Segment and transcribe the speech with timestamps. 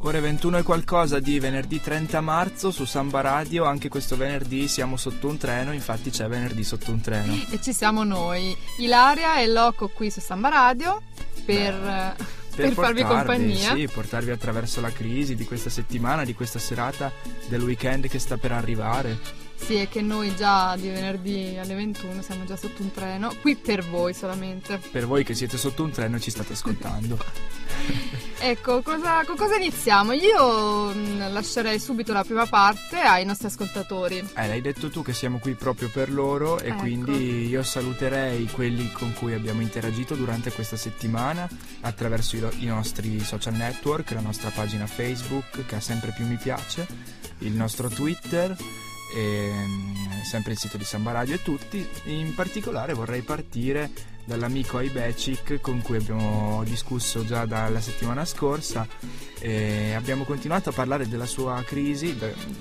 [0.00, 4.96] Ore 21 e qualcosa di venerdì 30 marzo su Samba Radio, anche questo venerdì siamo
[4.96, 7.32] sotto un treno, infatti c'è venerdì sotto un treno.
[7.50, 11.02] E ci siamo noi, Ilaria e Loco qui su Samba Radio
[11.44, 11.74] per...
[11.74, 13.74] Beh per, farvi compagnia.
[13.74, 17.12] Sì, portarvi attraverso la crisi di questa settimana, di questa serata,
[17.48, 19.44] del weekend che sta per arrivare.
[19.56, 23.56] Sì, è che noi già di venerdì alle 21 siamo già sotto un treno, qui
[23.56, 24.78] per voi solamente.
[24.92, 27.18] Per voi che siete sotto un treno e ci state ascoltando.
[28.38, 30.12] ecco, cosa, con cosa iniziamo?
[30.12, 34.18] Io mm, lascerei subito la prima parte ai nostri ascoltatori.
[34.36, 36.78] Eh, l'hai detto tu che siamo qui proprio per loro e Ecco.
[36.78, 41.48] quindi io saluterei quelli con cui abbiamo interagito durante questa settimana
[41.80, 46.24] attraverso i, lo- i nostri social network, la nostra pagina Facebook che ha sempre più
[46.24, 46.86] mi piace,
[47.38, 48.56] il nostro Twitter
[49.16, 51.88] e mm, sempre il sito di Samba Radio e tutti.
[52.04, 53.90] In particolare vorrei partire
[54.26, 58.86] dall'amico Aibecic con cui abbiamo discusso già dalla settimana scorsa
[59.38, 62.16] e abbiamo continuato a parlare della sua crisi,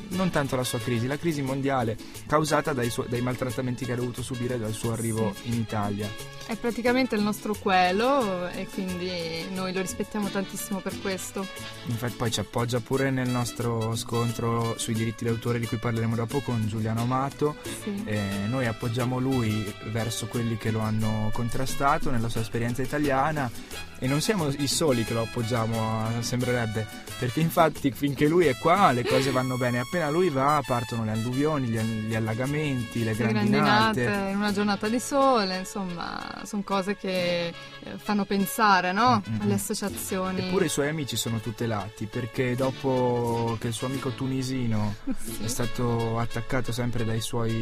[0.09, 3.95] non tanto la sua crisi, la crisi mondiale causata dai, suo- dai maltrattamenti che ha
[3.95, 6.07] dovuto subire dal suo arrivo in Italia.
[6.45, 11.43] È praticamente il nostro quello e quindi noi lo rispettiamo tantissimo per questo.
[11.87, 16.41] Infatti poi ci appoggia pure nel nostro scontro sui diritti d'autore di cui parleremo dopo
[16.41, 17.55] con Giuliano Amato.
[17.81, 18.03] Sì.
[18.47, 23.49] Noi appoggiamo lui verso quelli che lo hanno contrastato nella sua esperienza italiana
[23.97, 26.85] e non siamo i soli che lo appoggiamo, sembrerebbe,
[27.17, 31.11] perché infatti finché lui è qua le cose vanno bene, appena lui va partono le
[31.11, 34.03] alluvioni, gli, gli allagamenti, le grandinate.
[34.03, 37.53] grandinate in una giornata di sole, insomma, sono cose che eh,
[37.95, 39.23] fanno pensare, no?
[39.27, 40.47] Mm, mm, Alle associazioni.
[40.47, 44.95] Eppure i suoi amici sono tutelati perché dopo che il suo amico tunisino
[45.25, 45.43] Sì.
[45.43, 47.53] è stato attaccato sempre dai suoi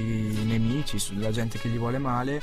[0.46, 2.42] nemici, dalla gente che gli vuole male,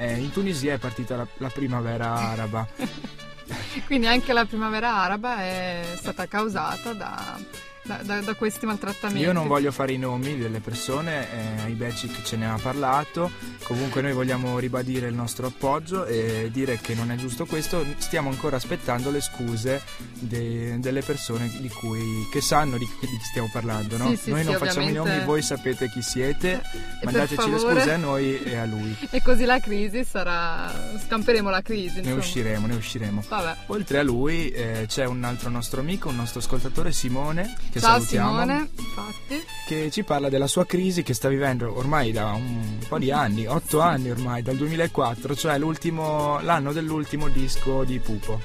[0.00, 2.66] eh, in Tunisia è partita la, la primavera araba.
[3.84, 7.38] Quindi anche la primavera araba è stata causata da,
[7.82, 9.22] da- da- da questi maltrattamenti.
[9.22, 13.30] Io non voglio fare i nomi delle persone, eh, Ibecic ce ne ha parlato,
[13.64, 18.28] comunque noi vogliamo ribadire il nostro appoggio e dire che non è giusto questo, stiamo
[18.30, 19.82] ancora aspettando le scuse
[20.18, 23.96] de- delle persone di cui, che sanno di, di chi stiamo parlando.
[23.96, 24.08] No?
[24.10, 25.12] Sì, sì, noi sì, non facciamo i ovviamente.
[25.14, 28.96] nomi, voi sapete chi siete, E per mandateci le scuse a noi e a lui.
[29.12, 30.72] E così la crisi sarà...
[31.04, 32.18] scamperemo la crisi, Ne insomma.
[32.18, 33.24] usciremo, ne usciremo.
[33.28, 33.56] Vabbè.
[33.66, 37.92] Oltre a lui eh, c'è un altro nostro amico, un nostro ascoltatore Simone, che Ciao
[37.92, 38.30] salutiamo.
[38.30, 39.44] Simone, infatti.
[39.66, 43.46] che ci parla della sua crisi che sta vivendo ormai da un po' di anni,
[43.46, 48.40] otto anni ormai, dal 2004, cioè l'anno dell'ultimo disco di Pupo.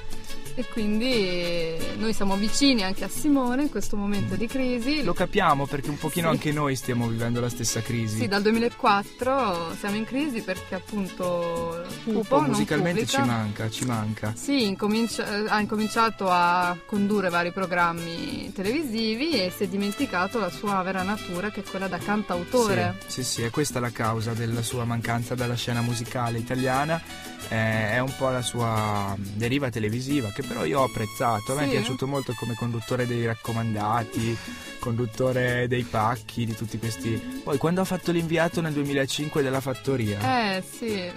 [0.58, 5.04] E quindi eh, noi siamo vicini anche a Simone in questo momento di crisi.
[5.04, 6.32] Lo capiamo perché un pochino Sì.
[6.34, 8.20] anche noi stiamo vivendo la stessa crisi.
[8.20, 13.22] Sì, dal 2004 siamo in crisi perché appunto Pupo, musicalmente pubblica.
[13.22, 14.32] ci manca, ci manca.
[14.34, 20.50] Sì, incomincia- eh, ha incominciato a condurre vari programmi televisivi e si è dimenticato la
[20.50, 22.96] sua vera natura che è quella da cantautore.
[23.06, 27.34] Sì, sì, sì, è questa la causa della sua mancanza dalla scena musicale italiana.
[27.48, 31.52] Eh, è un po' la sua deriva televisiva che però io ho apprezzato.
[31.52, 31.70] A me è Sì?
[31.76, 34.36] piaciuto molto come conduttore dei raccomandati,
[34.78, 37.40] conduttore dei pacchi, di tutti questi.
[37.42, 41.10] Poi quando ha fatto l'inviato nel 2005 della fattoria, Eh sì.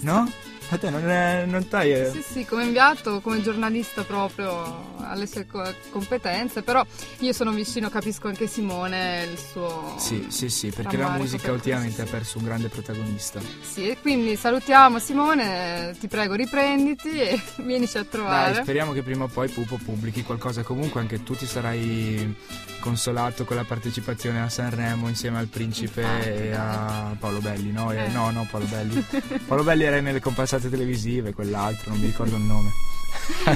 [0.00, 0.30] no?
[0.70, 1.92] A te non, è, non t'hai.
[1.92, 2.10] eh?
[2.10, 6.84] Sì, sì, come inviato, come giornalista proprio alle sue co- competenze, però
[7.18, 9.94] io sono vicino, capisco anche Simone il suo...
[9.98, 13.40] Sì, sì, sì, perché la musica per ultimamente ha perso un grande protagonista.
[13.62, 18.54] Sì, e quindi salutiamo Simone, ti prego riprenditi e vienici a Dai, trovare.
[18.62, 20.62] speriamo che prima o poi Pupo pubblichi qualcosa.
[20.62, 22.34] Comunque anche tu ti sarai
[22.80, 26.52] consolato con la partecipazione a Sanremo insieme al principe Infatti, e dai.
[26.54, 27.92] a Paolo Belli, no?
[27.92, 28.08] Eh, Eh.
[28.08, 29.04] No, no, Paolo Belli.
[29.46, 30.20] Paolo Belli era nelle
[30.54, 32.70] compassate televisive, quell'altro, non mi ricordo il nome.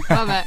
[0.09, 0.45] Vabbè,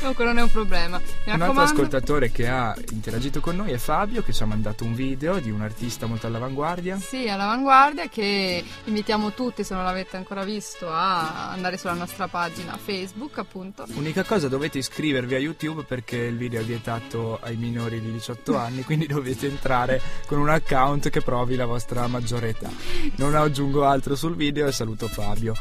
[0.00, 1.00] comunque non è un problema.
[1.26, 4.84] Mi Un altro ascoltatore che ha interagito con noi è Fabio, che ci ha mandato
[4.84, 6.98] un video di un artista molto all'avanguardia.
[6.98, 12.76] Sì, all'avanguardia che invitiamo tutti, se non l'avete ancora visto, a andare sulla nostra pagina
[12.76, 13.84] Facebook, appunto.
[13.94, 18.56] Unica cosa, dovete iscrivervi a YouTube perché il video è vietato ai minori di 18
[18.56, 22.70] anni, quindi dovete entrare con un account che provi la vostra maggiore età.
[23.16, 25.54] Non aggiungo altro sul video e saluto Fabio.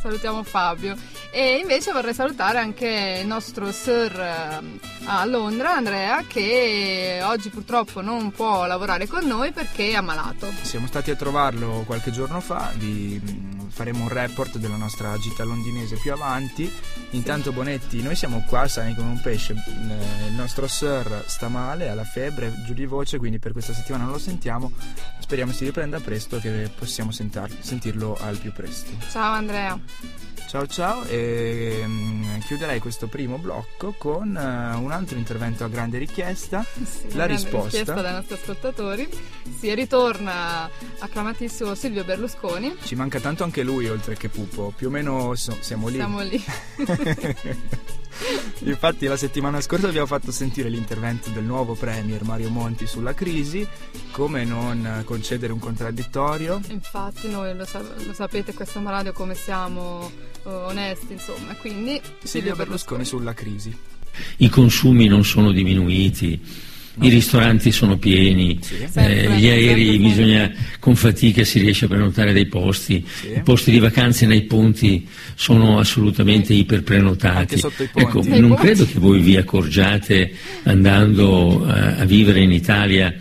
[0.00, 0.96] Salutiamo Fabio.
[1.30, 8.00] E invece vorrei salutare anche il nostro sir eh, a Londra, Andrea, che oggi purtroppo
[8.00, 10.50] non può lavorare con noi perché è ammalato.
[10.62, 13.20] Siamo stati a trovarlo qualche giorno fa, vi
[13.68, 16.70] faremo un report della nostra gita londinese più avanti.
[17.10, 21.88] Intanto Bonetti, noi siamo qua sani come un pesce, eh, il nostro sir sta male,
[21.88, 24.72] ha la febbre, giù di voce, quindi per questa settimana non lo sentiamo.
[25.18, 28.90] Speriamo si riprenda presto e che possiamo sentar- sentirlo al più presto.
[29.10, 29.78] Ciao Andrea.
[30.54, 35.98] Ciao ciao e um, chiuderei questo primo blocco con uh, un altro intervento a grande
[35.98, 37.78] richiesta, sì, la risposta.
[37.78, 39.08] richiesta dai nostri ascoltatori.
[39.58, 40.70] Si ritorna
[41.00, 42.76] acclamatissimo Silvio Berlusconi.
[42.80, 45.96] Ci manca tanto anche lui oltre che Pupo, più o meno so, siamo lì.
[45.96, 46.40] Siamo lì.
[48.64, 53.14] Infatti la settimana scorsa vi ho fatto sentire l'intervento del nuovo Premier Mario Monti sulla
[53.14, 53.66] crisi,
[54.10, 56.60] come non concedere un contraddittorio.
[56.68, 60.10] Infatti noi lo, sa- lo sapete questa radio come siamo
[60.44, 63.76] uh, onesti, insomma, quindi Silvio Berlusconi sulla crisi.
[64.38, 66.40] I consumi non sono diminuiti
[67.00, 68.76] i ristoranti sono pieni, Sì.
[68.94, 73.28] eh, gli aerei bisogna con fatica si riesce a prenotare dei posti, Sì.
[73.36, 77.36] i posti di vacanze nei ponti sono assolutamente iperprenotati.
[77.36, 78.06] Anche sotto i ponti.
[78.28, 78.62] Ecco, non ponti.
[78.62, 80.32] credo che voi vi accorgiate
[80.64, 83.14] andando a, a vivere in Italia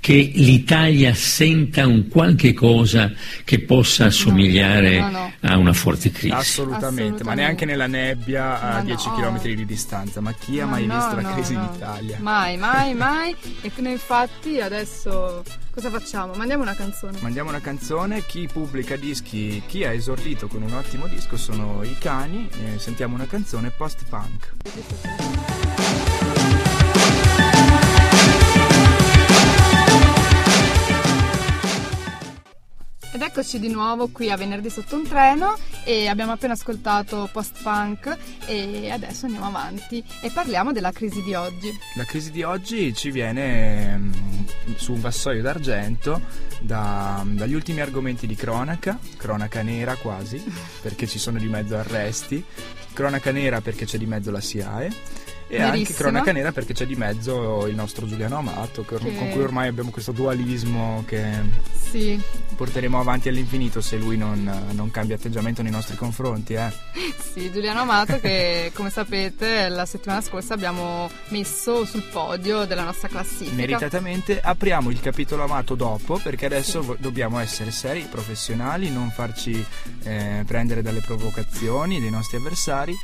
[0.00, 3.12] che l'Italia senta un qualche cosa
[3.44, 5.32] che possa assomigliare no, no.
[5.40, 6.34] a una forte crisi.
[6.34, 7.34] Assolutamente, ma Assolutamente.
[7.34, 9.14] neanche nella nebbia a Ma 10 no.
[9.14, 10.20] km di distanza.
[10.20, 11.60] Ma chi ha Ma mai no, visto la no, crisi no.
[11.60, 12.16] in Italia?
[12.20, 13.36] Mai, mai, mai.
[13.60, 16.32] E noi infatti adesso cosa facciamo?
[16.32, 17.18] Mandiamo una canzone.
[17.20, 21.96] Mandiamo una canzone, chi pubblica dischi, chi ha esordito con un ottimo disco sono i
[21.98, 24.52] cani, eh, sentiamo una canzone post-punk.
[33.20, 38.16] Ed eccoci di nuovo qui a Venerdì sotto un treno e abbiamo appena ascoltato post-punk
[38.46, 41.70] e adesso andiamo avanti e parliamo della crisi di oggi.
[41.96, 44.12] La crisi di oggi ci viene mm,
[44.76, 46.18] su un vassoio d'argento
[46.60, 50.42] da- dagli ultimi argomenti di cronaca, cronaca nera quasi,
[50.80, 52.42] perché ci sono di mezzo arresti,
[52.94, 54.92] cronaca nera perché c'è di mezzo la SIAE
[55.50, 55.98] e anche Verissimo.
[55.98, 59.90] cronaca nera perché c'è di mezzo il nostro Giuliano Amato, che con cui ormai abbiamo
[59.90, 61.28] questo dualismo che
[61.90, 62.20] Sì,
[62.54, 66.54] porteremo avanti all'infinito se lui non, non cambia atteggiamento nei nostri confronti.
[66.54, 66.70] Eh.
[67.32, 73.08] sì, Giuliano Amato che come sapete la settimana scorsa abbiamo messo sul podio della nostra
[73.08, 73.56] classifica.
[73.56, 79.64] Meritatamente apriamo il capitolo amato dopo perché adesso vo- dobbiamo essere seri, professionali, non farci
[80.04, 82.94] eh, prendere dalle provocazioni dei nostri avversari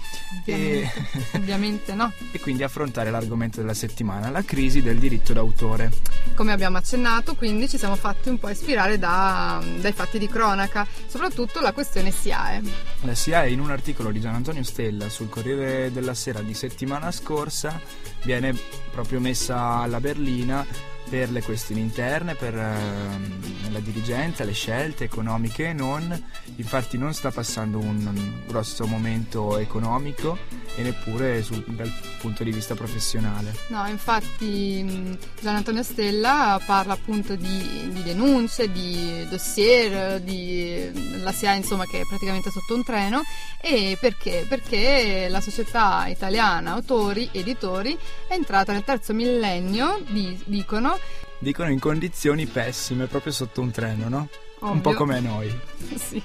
[0.44, 2.12] e, Ovviamente, ovviamente no.
[2.36, 5.90] E quindi affrontare l'argomento della settimana, la crisi del diritto d'autore.
[6.34, 10.86] Come abbiamo accennato, quindi ci siamo fatti un po' ispirare da- dai fatti di cronaca,
[11.06, 12.62] soprattutto la questione SIAE.
[13.02, 17.10] La SIAE in un articolo di Gian Antonio Stella sul Corriere della Sera di settimana
[17.10, 17.80] scorsa
[18.22, 18.54] viene
[18.90, 25.68] proprio messa alla berlina per le questioni interne, per ehm, la dirigenza, le scelte economiche
[25.68, 26.24] e non.
[26.56, 30.38] Infatti non sta passando un, un grosso momento economico
[30.74, 33.54] e neppure sul- dal punto di vista professionale.
[33.68, 41.32] No, infatti mh, Gian Antonio Stella parla appunto di, di denunce, di dossier, di la
[41.32, 43.22] SIA insomma che è praticamente sotto un treno
[43.60, 44.44] e perché?
[44.48, 47.96] Perché la società italiana autori, editori
[48.28, 50.95] è entrata nel terzo millennio, di- dicono,
[51.38, 54.28] Dicono in condizioni pessime, proprio sotto un treno, no?
[54.60, 55.00] Un po' ovvio.
[55.00, 55.60] come noi.
[55.96, 56.22] sì,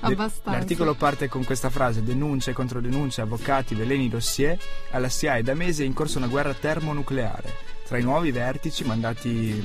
[0.00, 0.58] abbastanza.
[0.58, 4.58] L'articolo parte con questa frase: denunce contro denunce, avvocati, veleni, dossier.
[4.90, 7.74] Alla SIAE da mesi è in corso una guerra termonucleare.
[7.86, 9.64] Tra i nuovi vertici mandati,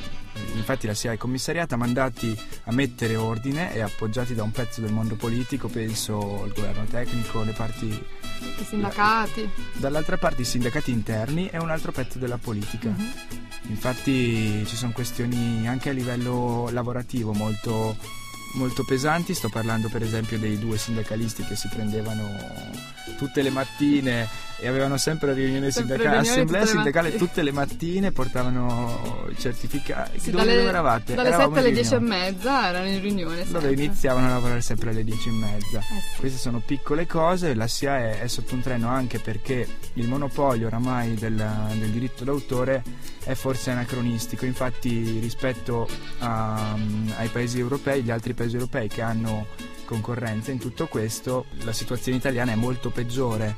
[0.54, 4.94] infatti la SIAE è commissariata, mandati a mettere ordine e appoggiati da un pezzo del
[4.94, 8.06] mondo politico, penso al governo tecnico, le parti.
[8.42, 9.50] I sindacati.
[9.74, 12.90] Dall'altra parte i sindacati interni e un altro pezzo della politica.
[12.90, 13.14] Mhm.
[13.70, 17.96] Infatti ci sono questioni anche a livello lavorativo molto,
[18.54, 22.28] molto pesanti, sto parlando per esempio dei due sindacalisti che si prendevano
[23.18, 24.28] tutte le mattine
[24.62, 30.20] e avevano sempre riunione sindacale, riunioni assemblea tutte sindacale tutte le mattine, portavano i certificati.
[30.20, 31.16] Sì, dove, dalle, dove eravate?
[31.16, 32.20] dalle Eravamo 7 alle in 10 e riunione.
[32.32, 33.36] mezza erano in riunione.
[33.36, 33.72] Dove sempre.
[33.72, 35.80] iniziavano a lavorare sempre alle 10 e mezza.
[35.80, 35.82] Eh
[36.14, 36.20] sì.
[36.20, 40.68] Queste sono piccole cose, la SIA è, è sotto un treno anche perché il monopolio
[40.68, 41.36] oramai del,
[41.78, 42.84] del diritto d'autore
[43.24, 45.88] è forse anacronistico, infatti rispetto
[46.20, 46.76] a-
[47.18, 49.48] ai paesi europei, gli altri paesi europei che hanno
[49.86, 53.56] concorrenza in tutto questo, la situazione italiana è molto peggiore.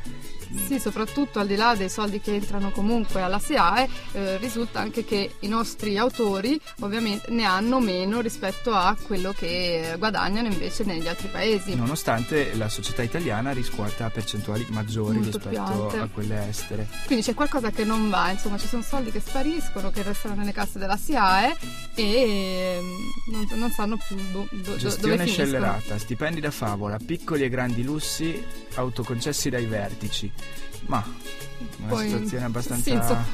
[0.65, 5.03] Sì, soprattutto al di là dei soldi che entrano comunque alla SIAE, eh, risulta anche
[5.03, 11.07] che i nostri autori ovviamente ne hanno meno rispetto a quello che guadagnano invece negli
[11.07, 11.75] altri paesi.
[11.75, 16.88] Nonostante la società italiana riscuota percentuali maggiori Molto rispetto a quelle estere.
[17.05, 20.51] Quindi c'è qualcosa che non va, insomma ci sono soldi che spariscono, che restano nelle
[20.51, 21.55] casse della SIAE
[21.95, 27.50] e mm, non, non sanno più do, do, Gestione scellerata, stipendi da favola, piccoli e
[27.50, 28.43] grandi lussi
[28.75, 30.31] autoconcessi dai vertici.
[30.86, 31.04] Ma
[31.78, 32.84] una Poi- situazione abbastanza...
[32.84, 33.26] sì, insomma,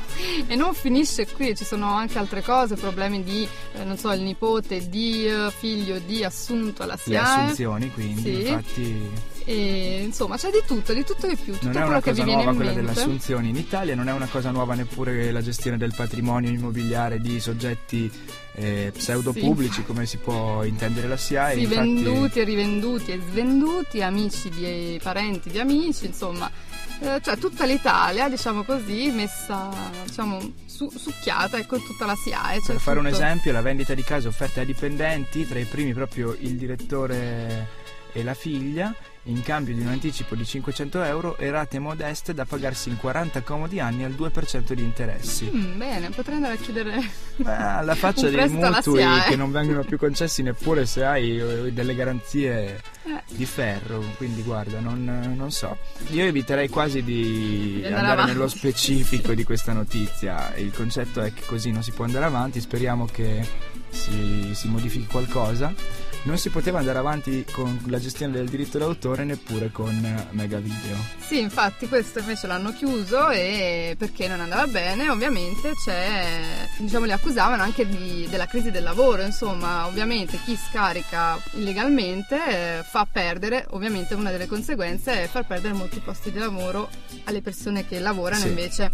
[0.47, 4.21] e non finisce qui, ci sono anche altre cose, problemi di, eh, non so, il
[4.21, 7.17] nipote di eh, figlio di assunto alla Le SIAE.
[7.41, 8.47] assunzioni, quindi, Sì.
[8.47, 9.09] infatti
[9.45, 12.53] E insomma c'è di tutto, di tutto e più, tutto non è una cosa nuova
[12.53, 16.51] quella delle assunzioni in Italia, non è una cosa nuova neppure la gestione del patrimonio
[16.51, 18.11] immobiliare di soggetti
[18.53, 19.83] eh, pseudo pubblici Sì.
[19.85, 21.55] come si può intendere la SIAE.
[21.55, 26.51] Sì, infatti, venduti e rivenduti e svenduti, amici di parenti di amici, insomma,
[27.01, 29.69] eh, cioè tutta l'Italia, diciamo così, messa,
[30.05, 32.59] diciamo, su- succhiata ecco, in tutta la SIAE.
[32.61, 33.15] cioè Per fare un tutto.
[33.17, 37.67] esempio, la vendita di case offerte ai dipendenti, tra i primi proprio il direttore
[38.11, 38.93] e la figlia,
[39.29, 43.41] in cambio di un anticipo di 500 euro e rate modeste da pagarsi in 40
[43.43, 45.49] comodi anni al 2% di interessi.
[45.53, 49.97] Mm, bene, potrei andare a chiudere Ma alla faccia dei mutui che non vengono più
[49.97, 53.21] concessi neppure se hai eh, delle garanzie Eh.
[53.29, 55.77] di ferro, quindi guarda, non, non so.
[56.09, 60.55] Io eviterei quasi di Di andare andare nello specifico di questa notizia.
[60.55, 63.47] Il concetto è che così non si può andare avanti, speriamo che
[63.89, 65.73] si, si modifichi qualcosa.
[66.23, 70.59] Non si poteva andare avanti con la gestione del diritto d'autore neppure con eh, Mega
[70.59, 70.97] Video.
[71.25, 77.13] Sì, infatti questo invece l'hanno chiuso e perché non andava bene, ovviamente c'è, diciamo, li
[77.13, 83.65] accusavano anche di- della crisi del lavoro, insomma, ovviamente chi scarica illegalmente eh, fa perdere,
[83.69, 86.89] ovviamente una delle conseguenze è far perdere molti posti di lavoro
[87.25, 88.47] alle persone che lavorano Sì.
[88.49, 88.91] invece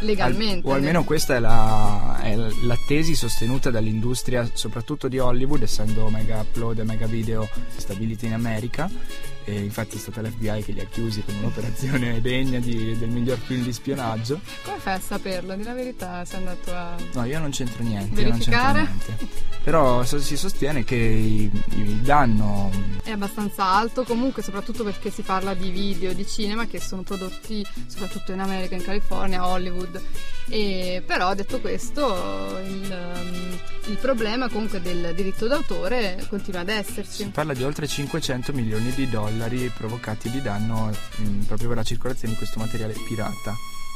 [0.00, 0.66] legalmente.
[0.66, 6.08] Al- o almeno questa è la, è la tesi sostenuta dall'industria, soprattutto di Hollywood, essendo
[6.08, 8.88] Mega Upload Mega Video stabiliti in America.
[9.44, 13.38] E infatti è stata l'FBI che li ha chiusi con un'operazione degna di- del miglior
[13.38, 14.40] film di spionaggio.
[14.64, 15.54] Come fai a saperlo?
[15.56, 16.94] Di la verità, sei andato a...
[17.14, 18.20] No, io non c'entro niente.
[18.20, 18.80] io non c'entro Verificare?
[18.80, 19.50] niente.
[19.64, 22.70] Però so- si sostiene che il danno
[23.02, 27.64] È abbastanza alto comunque, soprattutto perché si parla di video, di cinema che sono prodotti
[27.86, 30.00] soprattutto in America, in California, a Hollywood.
[30.48, 33.58] E, però detto questo, il, um,
[33.90, 37.24] il problema comunque del diritto d'autore continua ad si esserci.
[37.26, 39.31] parla di oltre 500 milioni di dollari
[39.74, 43.54] provocati di danno mh, proprio per la circolazione di questo materiale pirata.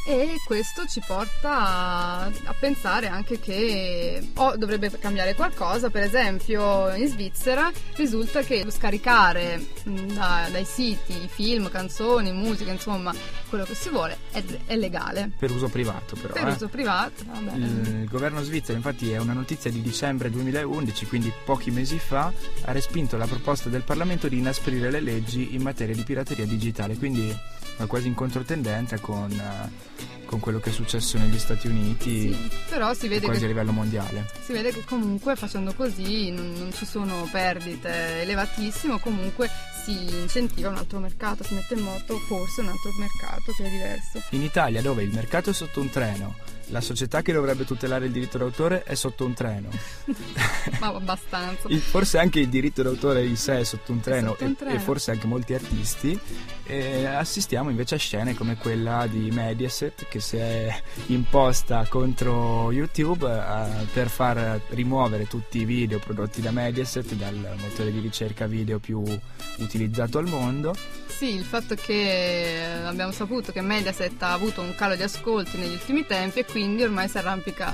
[0.08, 6.94] E questo ci porta a, a pensare anche che o dovrebbe cambiare qualcosa, per esempio
[6.94, 13.12] in Svizzera risulta che lo scaricare mh, da- dai siti film, canzoni, musica, insomma
[13.48, 15.32] quello che si vuole è, è legale.
[15.36, 16.34] Per uso privato però.
[16.34, 16.52] Per eh.
[16.52, 17.56] uso privato, vabbè.
[17.56, 22.32] Il governo svizzero, infatti, è una notizia di dicembre 2011, quindi pochi mesi fa,
[22.62, 26.96] ha respinto la proposta del Parlamento di inasprire le leggi in materia di pirateria digitale,
[26.96, 27.36] quindi
[27.76, 32.50] è quasi in controtendenza con, eh, con quello che è successo negli Stati Uniti, Sì,
[32.68, 34.28] però si vede, quasi a che, livello mondiale.
[34.44, 39.48] si vede che comunque facendo così non, non ci sono perdite elevatissime, comunque
[39.84, 43.70] si incentiva un altro mercato, si mette in moto forse un altro mercato che è
[43.70, 44.22] diverso.
[44.30, 46.34] In Italia, dove il mercato è sotto un treno,
[46.68, 49.68] la società che dovrebbe tutelare il diritto d'autore è sotto un treno.
[50.80, 51.68] Ma abbastanza.
[51.68, 54.74] Forse anche il diritto d'autore in sé è sotto un treno, sotto un e- treno.
[54.74, 56.18] E, forse anche molti artisti
[56.68, 63.24] e assistiamo invece a scene come quella di Mediaset che si è imposta contro YouTube
[63.30, 68.80] eh, per far rimuovere tutti i video prodotti da Mediaset dal motore di ricerca video
[68.80, 69.02] più
[69.58, 70.74] utilizzato al mondo
[71.16, 75.56] Sì, il fatto che eh, abbiamo saputo che Mediaset ha avuto un calo di ascolti
[75.56, 77.72] negli ultimi tempi e quindi ormai si arrampica.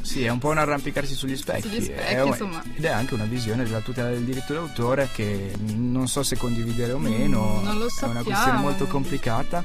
[0.00, 2.62] sì è un po' un arrampicarsi sugli specchi, Sugli specchi, È un- insomma.
[2.72, 6.92] ed è anche una visione della tutela del diritto d'autore che non so se condividere
[6.92, 9.64] o meno Mm, non lo è una questione molto complicata.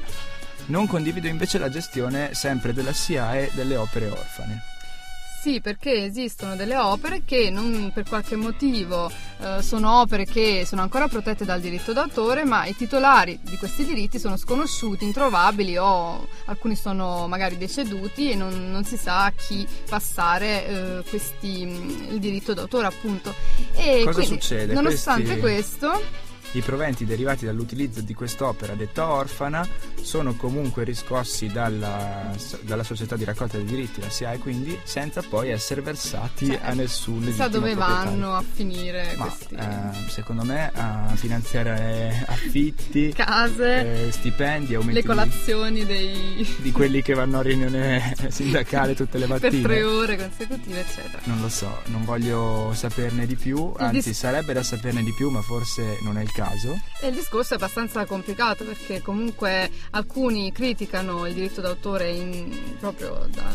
[0.66, 4.62] Non condivido invece la gestione sempre della SIAE delle opere orfane.
[5.40, 10.82] Sì, perché esistono delle opere che non, per qualche motivo eh, sono opere che sono
[10.82, 16.28] ancora protette dal diritto d'autore, ma i titolari di questi diritti sono sconosciuti, introvabili o
[16.44, 22.08] alcuni sono magari deceduti e non, non si sa a chi passare eh, questi, mh,
[22.10, 23.34] il diritto d'autore appunto.
[23.76, 24.74] E Cosa quindi, succede?
[24.74, 26.02] Nonostante Questi- questo,
[26.52, 29.66] I proventi derivati dall'utilizzo di quest'opera detta orfana
[30.02, 35.50] sono comunque riscossi dalla, dalla società di raccolta dei diritti, la SIAE quindi, senza poi
[35.50, 40.72] essere versati Cioè, a nessun Chissà dove vanno a finire Ma questi eh, secondo me
[40.74, 46.56] a finanziare affitti, case, eh, stipendi, aumenti le colazioni dei...
[46.58, 49.62] di quelli che vanno a riunione sindacale tutte le per mattine.
[49.62, 51.20] tre ore consecutive, eccetera.
[51.24, 55.30] Non lo so, non voglio saperne di più, anzi dis- sarebbe da saperne di più,
[55.30, 56.39] ma forse non è il caso.
[57.00, 63.26] E il discorso è abbastanza complicato perché comunque alcuni criticano il diritto d'autore in- proprio
[63.30, 63.54] da-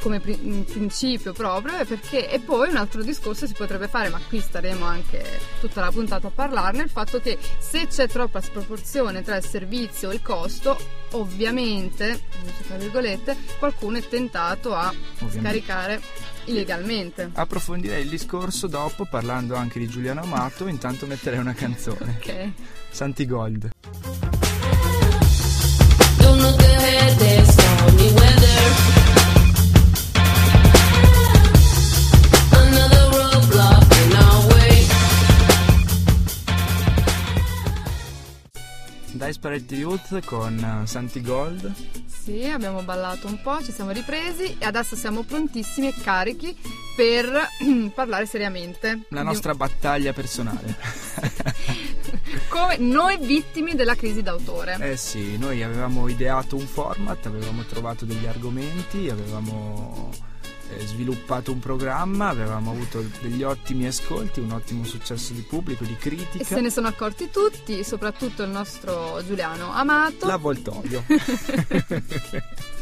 [0.00, 4.08] come pri- in principio proprio e, perché, e poi un altro discorso si potrebbe fare,
[4.08, 5.24] ma qui staremo anche
[5.60, 10.10] tutta la puntata a parlarne, il fatto che se c'è troppa sproporzione tra il servizio
[10.10, 10.76] e il costo,
[11.12, 12.20] ovviamente,
[12.66, 15.40] tra virgolette, qualcuno è tentato a Ovviamente.
[15.40, 16.00] scaricare
[16.46, 17.30] illegalmente.
[17.32, 22.16] Approfondirei il discorso dopo parlando anche di Giuliano Amato, intanto metterei una canzone.
[22.18, 22.50] Ok.
[22.90, 23.70] Santi Gold.
[39.26, 41.72] Desperate Youth con eh, Santi Gold.
[42.06, 46.56] Sì, abbiamo ballato un po', ci siamo ripresi e adesso siamo prontissimi e carichi
[46.94, 47.48] per
[47.92, 49.06] parlare seriamente.
[49.08, 50.76] La Di- nostra battaglia personale.
[52.48, 54.76] Come noi vittime della crisi d'autore.
[54.78, 60.10] Eh sì, noi avevamo ideato un format, avevamo trovato degli argomenti, avevamo
[60.84, 65.96] sviluppato un programma, avevamo avuto degli ottimi ascolti, un ottimo successo di pubblico, di E
[65.96, 66.44] critica.
[66.44, 70.26] se ne sono accorti tutti, soprattutto il nostro Giuliano Amato.
[70.26, 71.04] L'avvoltoio.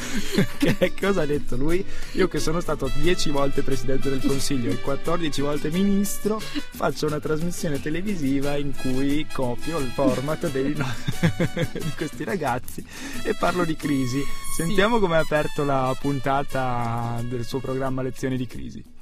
[0.58, 1.84] che cosa ha detto lui?
[2.12, 7.20] Io che sono stato 10 volte presidente del consiglio e 14 volte ministro, faccio una
[7.20, 10.86] trasmissione televisiva in cui copio il format dei no-
[11.72, 12.84] di questi ragazzi
[13.22, 14.22] e parlo di crisi.
[14.56, 18.98] Sentiamo come ha aperto la puntata del suo programma Lezioni di crisi.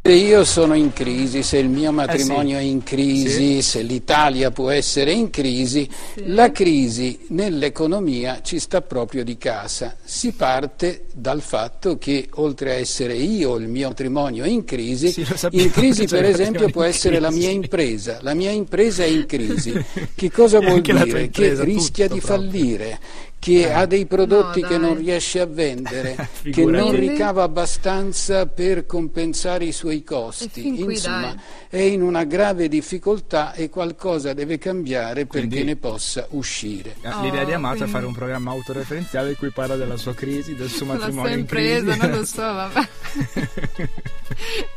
[0.00, 2.66] Se io sono in crisi, se il mio matrimonio Eh sì.
[2.66, 5.88] è in crisi, se l'Italia può essere in crisi,
[6.26, 9.96] la crisi nell'economia ci sta proprio di casa.
[10.02, 15.24] Si parte dal fatto che oltre a essere io il mio matrimonio in crisi, Sì,
[15.24, 18.18] sappiamo in crisi per esempio può essere la mia impresa.
[18.22, 19.72] La mia impresa è in crisi.
[20.14, 21.28] Che cosa vuol dire?
[21.30, 22.50] che rischia di proprio.
[22.50, 23.00] fallire,
[23.42, 28.86] che ha dei prodotti No, che non riesce a vendere, che non ricava abbastanza per
[28.86, 30.68] compensare i suoi costi.
[30.80, 31.34] Insomma,
[31.68, 31.80] dai.
[31.80, 36.94] è in una grave difficoltà e qualcosa deve cambiare perché Quindi- ne possa uscire.
[37.02, 39.96] Eh, Oh, L'idea di Amato è quindi- fare un programma autoreferenziale in cui parla della
[39.96, 41.98] sua crisi, del suo la matrimonio in impresa, crisi.
[42.06, 42.88] non lo so, vabbè.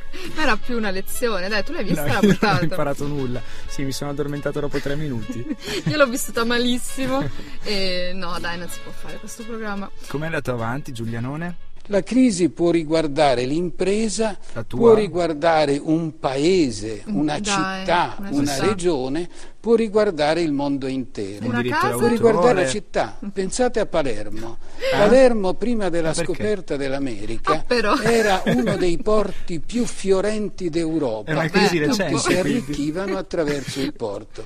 [0.35, 2.63] Ma era più una lezione, dai, tu l'hai vista No, la io non ho puntata?
[2.63, 3.41] imparato nulla.
[3.67, 5.45] Sì, mi sono addormentato dopo tre minuti.
[5.85, 7.23] Io l'ho vissuta malissimo
[7.63, 9.89] e no, dai, non si può fare questo programma.
[10.07, 11.57] Com'è andato avanti, Giulianone?
[11.89, 14.79] La crisi può riguardare l'impresa, La tua?
[14.79, 18.65] può riguardare un paese, una Dai, città, una una città.
[18.65, 19.29] regione,
[19.65, 21.47] può riguardare il mondo intero.
[21.47, 23.17] Può riguardare la città.
[23.33, 24.57] Pensate a Palermo.
[24.91, 26.33] Palermo, prima della perché?
[26.33, 27.97] scoperta dell'America, Ah, però.
[27.99, 31.47] era uno dei porti più fiorenti d'Europa.
[31.47, 34.45] Crisi Tutti si arricchivano attraverso il porto.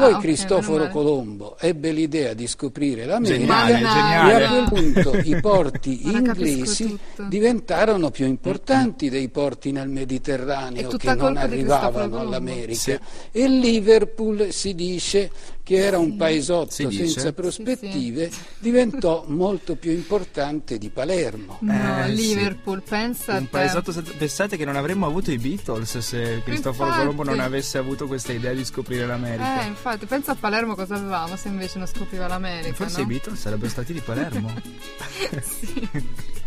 [0.00, 0.88] Poi Ah, ok, Cristoforo.
[0.88, 8.10] Colombo ebbe l'idea di scoprire l'America Geniale, e a quel punto i porti inglesi diventarono
[8.10, 12.74] più importanti dei porti nel Mediterraneo che non arrivavano all'America.
[12.74, 12.98] Sì.
[13.32, 15.30] E Liverpool si dice
[15.70, 18.28] che era un paesotto senza prospettive,
[18.58, 21.58] diventò molto più importante di Palermo.
[21.60, 22.14] No, Eh, sì.
[22.16, 26.86] Liverpool, pensa a Un paesotto senza- Pensate che non avremmo avuto i Beatles se Cristoforo
[26.88, 27.06] Infatti.
[27.06, 29.62] Colombo non avesse avuto questa idea di scoprire l'America.
[29.62, 33.02] Eh, infatti, pensa a Palermo cosa avevamo se invece non scopriva l'America, Forse no?
[33.04, 34.52] i Beatles sarebbero stati di Palermo.
[35.40, 35.88] Sì.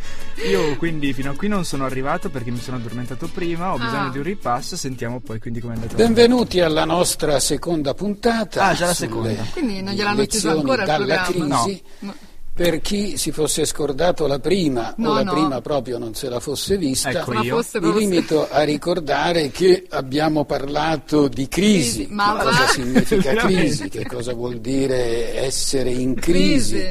[0.49, 4.07] Io quindi fino a qui non sono arrivato perché mi sono addormentato prima, ho bisogno
[4.07, 4.09] Ah.
[4.09, 5.95] di un ripasso, sentiamo poi quindi come è andato.
[5.95, 8.65] Benvenuti alla nostra seconda puntata.
[8.65, 9.43] Ah, già la seconda.
[9.53, 11.63] Quindi non gliel'hanno chiuso lezioni ancora il dalla programma?
[11.63, 11.81] crisi.
[11.99, 12.15] No.
[12.55, 15.31] Per chi si fosse scordato la prima No, o la no.
[15.33, 17.55] prima proprio non se la fosse vista, Ecco io.
[17.55, 22.05] fosse mi limito a ricordare che abbiamo parlato di crisi.
[22.05, 22.67] Crisi, ma cosa va?
[22.67, 23.89] significa crisi?
[23.89, 26.85] Che cosa vuol dire essere in crisi?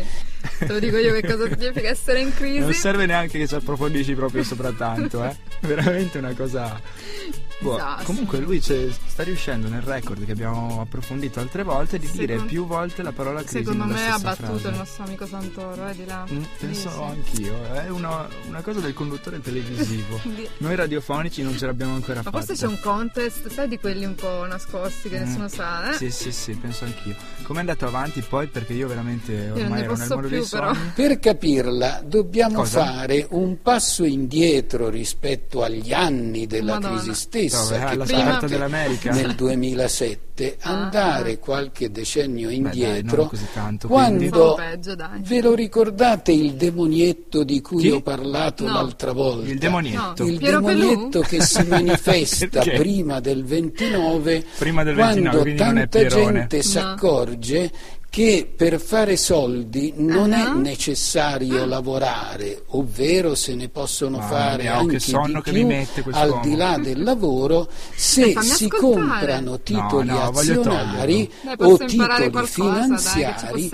[0.58, 2.58] Te lo dico io che cosa significa essere in crisi.
[2.58, 5.36] Non serve neanche che ci approfondisci proprio sopra tanto, eh.
[5.60, 6.80] Veramente una cosa
[7.62, 12.32] Boh, comunque lui c'è- sta riuscendo nel record che abbiamo approfondito altre volte di dire
[12.34, 14.68] Secondo- più volte la parola crisi Secondo nella me ha battuto frase.
[14.68, 16.26] il nostro amico Santoro, eh, di là.
[16.30, 17.02] Mm, penso Sì, sì.
[17.02, 20.20] anch'io, è una, una cosa del conduttore televisivo.
[20.34, 22.38] Di- Noi radiofonici non ce l'abbiamo ancora Ma fatta.
[22.38, 25.24] forse c'è un contest, sai di quelli un po' nascosti che Mm.
[25.24, 25.94] nessuno sa, eh?
[25.96, 27.14] Sì, sì, sì, penso anch'io.
[27.42, 28.46] Com'è andato avanti poi?
[28.48, 30.74] Perché io veramente non ormai ne ero nel posso mondo dei più, però.
[30.74, 30.90] sogni.
[30.94, 32.84] Per capirla dobbiamo Cosa?
[32.84, 36.96] fare un passo indietro rispetto agli anni della Madonna.
[37.00, 39.12] crisi stessa Alla Prima- dell'America?
[39.12, 40.70] nel 2007, Ah.
[40.70, 45.20] andare qualche decennio dai, indietro non così tanto, quando peggio, dai.
[45.22, 47.90] ve lo ricordate il demonietto di cui Chi?
[47.90, 48.72] ho parlato No.
[48.74, 49.50] l'altra volta?
[49.50, 50.22] Il demonietto.
[50.24, 50.28] No.
[50.28, 55.88] Il demonietto che si manifesta prima del 29 Prima del 29, quando quindi non è
[55.88, 56.88] tanta gente si No.
[56.90, 57.70] accorge
[58.12, 60.52] che per fare soldi non Ah.
[60.52, 65.52] è necessario lavorare, ovvero se ne possono Mamma fare mia, anche che sonno di che
[65.52, 68.92] mi più mette al di là del lavoro se Eh, fammi si ascoltare.
[69.08, 73.68] comprano titoli no, voglio azionari o titoli dai, finanziari,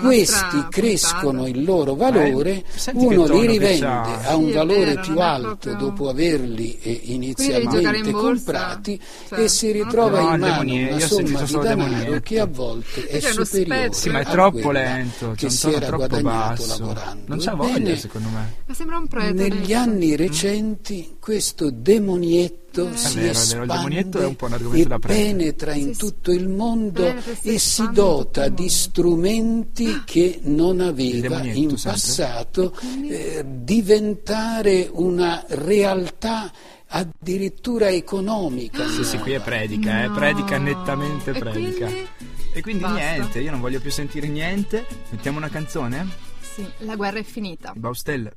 [0.00, 2.50] questi crescono il loro valore,
[2.84, 8.08] Eh, uno li rivende a un valore vero, più alto proprio- dopo averli eh, inizialmente
[8.08, 13.06] in comprati Cioè, e si ritrova in mano una somma di denaro che a volte
[13.06, 13.44] è C'è superiore
[13.84, 14.00] spezzo.
[14.00, 16.78] Sì, ma è a troppo quella lento, c'è che si era troppo guadagnato basso.
[16.80, 17.22] lavorando.
[17.26, 18.52] Non c'ha voglia, Ebbene, secondo me.
[18.66, 19.32] Ma sembra un prete.
[19.32, 22.96] negli anni recenti questo demonietto Eh.
[22.96, 27.14] si vero, vero, espande un po' un argomento e penetra in Sì, tutto il mondo
[27.42, 31.92] e si dota di strumenti che non aveva in sempre?
[31.92, 32.74] passato
[33.08, 36.50] eh, diventare una realtà
[36.88, 38.88] addirittura economica.
[38.88, 40.14] Sì, sì, qui è predica, eh, No.
[40.14, 41.86] predica nettamente E predica.
[41.86, 42.08] quindi?
[42.54, 42.98] E quindi Basta.
[42.98, 44.84] niente, io non voglio più sentire niente.
[45.10, 46.06] Mettiamo una canzone?
[46.40, 47.72] Sì, la guerra è finita.
[47.76, 48.32] Baustelle.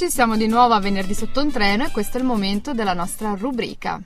[0.00, 2.92] Eccoci, siamo di nuovo a venerdì sotto un treno e questo è il momento della
[2.92, 4.00] nostra rubrica.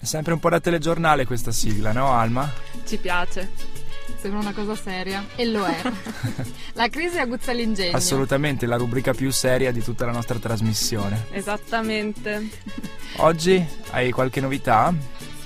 [0.00, 2.48] È sempre un po' da telegiornale questa sigla, no Alma?
[2.86, 3.50] Ci piace.
[4.20, 5.76] Sembra una cosa seria e lo è.
[6.74, 7.96] la crisi aguzza l'ingegno.
[7.96, 11.26] Assolutamente la rubrica più seria di tutta la nostra trasmissione.
[11.32, 12.48] Esattamente.
[13.16, 14.94] Oggi hai qualche novità?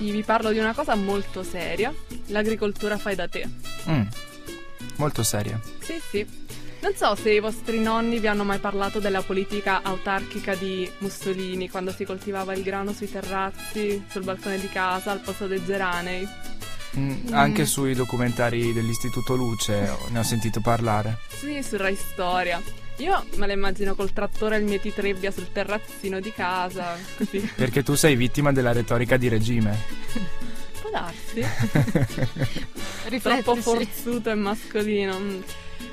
[0.03, 1.93] Sì, vi parlo di una cosa molto seria.
[2.27, 3.47] L'agricoltura fai da te.
[3.89, 4.01] Mm,
[4.97, 5.57] molto seria.
[5.79, 6.27] Sì, sì.
[6.81, 11.69] Non so se i vostri nonni vi hanno mai parlato della politica autarchica di Mussolini
[11.69, 16.27] quando si coltivava il grano sui terrazzi, sul balcone di casa, al posto dei geranei.
[16.97, 21.19] Mm, Anche sui documentari dell'Istituto Luce ne ho sentito parlare.
[21.29, 22.61] Sì, su Rai Storia.
[22.97, 27.39] Io me la immagino col trattore e il mietitrebbia sul terrazzino di casa, così.
[27.55, 29.77] Perché tu sei vittima della retorica di regime.
[30.79, 31.43] Può darsi.
[33.21, 35.17] Troppo forzuto e mascolino.
[35.19, 35.41] Mm.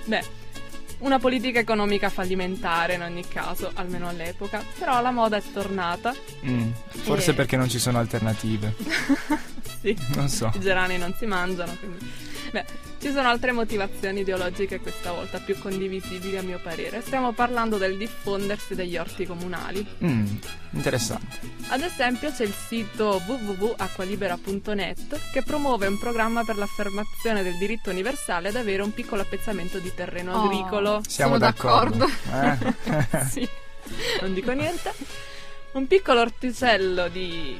[0.04, 0.24] Beh,
[0.98, 4.62] una politica economica fallimentare in ogni caso, almeno all'epoca.
[4.78, 6.14] Però la moda è tornata.
[6.44, 6.70] Mm,
[7.02, 7.34] forse Eh.
[7.34, 8.74] perché non ci sono alternative.
[9.80, 10.50] sì, Non so.
[10.54, 12.28] i gerani non si mangiano, quindi...
[12.50, 12.64] Beh,
[13.00, 17.00] ci sono altre motivazioni ideologiche questa volta più condivisibili a mio parere.
[17.00, 19.86] Stiamo parlando del diffondersi degli orti comunali.
[20.04, 20.26] Mm,
[20.72, 21.38] interessante.
[21.68, 28.48] Ad esempio c'è il sito www.acqualibera.net che promuove un programma per l'affermazione del diritto universale
[28.48, 30.44] ad avere un piccolo appezzamento di terreno Oh.
[30.44, 31.00] agricolo.
[31.06, 32.06] Siamo Sono d'accordo.
[32.06, 32.74] d'accordo.
[33.12, 33.22] Eh?
[33.30, 33.48] sì,
[34.20, 34.92] non dico niente.
[35.72, 37.56] Un piccolo orticello di,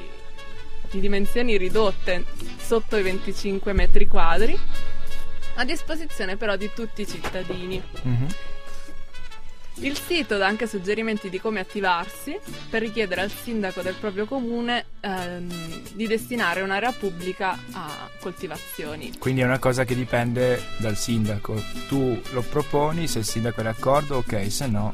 [0.90, 2.24] di dimensioni ridotte,
[2.58, 4.58] sotto i 25 metri quadri,
[5.54, 7.82] a disposizione però di tutti i cittadini.
[8.02, 8.26] Mhm.
[9.82, 14.84] Il sito dà anche suggerimenti di come attivarsi per richiedere al sindaco del proprio comune
[15.00, 19.12] ehm, di destinare un'area pubblica a coltivazioni.
[19.18, 21.62] Quindi è una cosa che dipende dal sindaco.
[21.88, 24.92] Tu lo proponi, se il sindaco è d'accordo, ok, se no,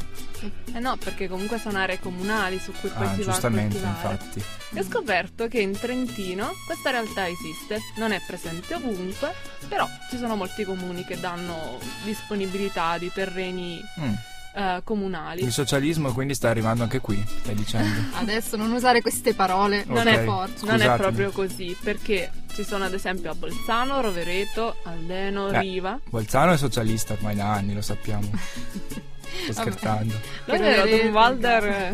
[0.75, 3.77] Eh no, perché comunque sono aree comunali su cui poi ah, si va a giustamente,
[3.79, 4.43] infatti.
[4.75, 9.33] E ho scoperto che in Trentino questa realtà esiste, non è presente ovunque,
[9.69, 14.13] però ci sono molti comuni che danno disponibilità di terreni Mm.
[14.55, 15.43] eh, comunali.
[15.43, 18.17] Il socialismo quindi sta arrivando anche qui, stai dicendo.
[18.19, 19.85] Adesso non usare queste parole.
[19.87, 20.67] Non Ok, è forte.
[20.67, 25.99] Non è proprio così, perché ci sono ad esempio a Bolzano, Rovereto, Aldeno, Beh, Riva.
[26.09, 28.31] Bolzano è socialista ormai da anni, lo sappiamo.
[29.43, 30.15] Sto scherzando.
[30.45, 31.93] Lo è vero, Rovereto, Don Walder...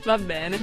[0.04, 0.58] Va bene.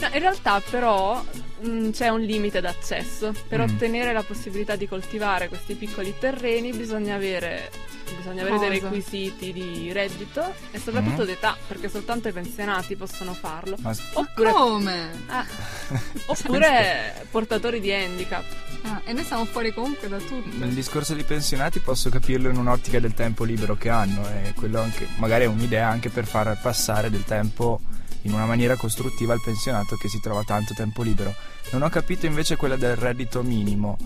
[0.00, 1.24] No, in realtà però
[1.60, 3.32] mh, c'è un limite d'accesso.
[3.48, 3.62] Per Mm.
[3.62, 7.70] ottenere la possibilità di coltivare questi piccoli terreni bisogna avere,
[8.16, 11.26] bisogna avere dei requisiti di reddito e soprattutto Mm.
[11.26, 13.76] d'età, perché soltanto i pensionati possono farlo.
[13.80, 15.10] Ma s- Oppure, Come?
[15.26, 15.44] ah,
[16.26, 18.44] oppure portatori di handicap.
[18.82, 20.64] Ah, e noi siamo fuori comunque da tutto.
[20.64, 24.80] Il discorso dei pensionati posso capirlo in un'ottica del tempo libero che hanno e quello
[24.80, 27.80] anche, magari è un'idea anche per far passare del tempo
[28.28, 31.34] in una maniera costruttiva al pensionato che si trova tanto tempo libero.
[31.72, 33.96] Non ho capito invece quella del reddito minimo.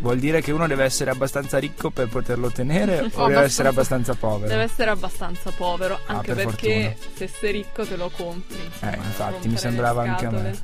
[0.00, 4.14] Vuol dire che uno deve essere abbastanza ricco per poterlo ottenere o deve essere abbastanza
[4.14, 4.48] povero?
[4.48, 8.56] Deve essere abbastanza povero, Ah, anche per perché se sei ricco te lo compri.
[8.64, 10.58] insomma, Eh, infatti, mi sembrava anche a me.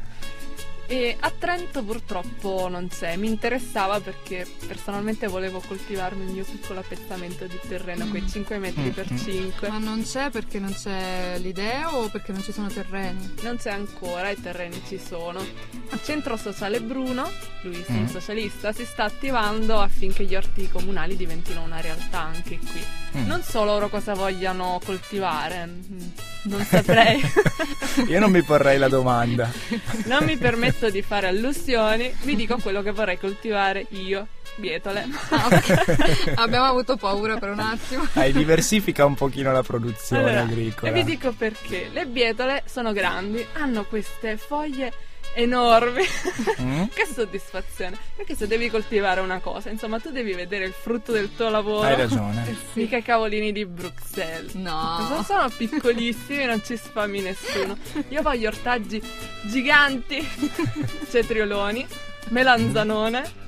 [0.87, 6.81] E a Trento purtroppo non c'è, mi interessava perché personalmente volevo coltivarmi il mio piccolo
[6.81, 9.19] appezzamento di terreno, quei 5 metri per Mm, mm.
[9.19, 9.69] 5.
[9.69, 13.35] Ma non c'è perché non c'è l'idea o perché non ci sono terreni?
[13.43, 15.41] Non c'è ancora, i terreni ci sono.
[15.41, 17.31] Il centro sociale Bruno,
[17.63, 18.07] lui Mm.
[18.07, 22.85] socialista, si sta attivando affinché gli orti comunali diventino una realtà anche qui.
[23.17, 23.27] Mm.
[23.27, 25.99] Non so loro cosa vogliano coltivare, mm,
[26.45, 27.21] non saprei.
[28.09, 29.51] Io non mi porrei la domanda.
[30.07, 35.07] non mi permetto di fare allusioni, vi dico quello che vorrei coltivare io, bietole.
[35.31, 36.33] Ah, ok.
[36.37, 38.07] Abbiamo avuto paura per un attimo.
[38.15, 40.91] Hai diversifica un pochino la produzione Allora, agricola.
[40.91, 41.89] E vi dico perché.
[41.93, 44.93] Le bietole sono grandi, hanno queste foglie
[45.35, 46.03] enormi.
[46.61, 46.85] Mm?
[46.95, 47.97] che soddisfazione.
[48.17, 51.87] Perché se devi coltivare una cosa, insomma, tu devi vedere il frutto del tuo lavoro.
[51.87, 52.57] Hai ragione.
[52.75, 54.55] Mica i cavolini di Bruxelles.
[54.55, 55.05] No.
[55.09, 57.77] Sono, sono piccolissimi, non ci sfami nessuno.
[58.09, 59.03] Io voglio ortaggi
[59.45, 60.27] giganti,
[61.11, 61.87] cetrioloni,
[62.29, 63.43] melanzanone,